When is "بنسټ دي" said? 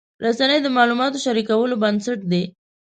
1.83-2.43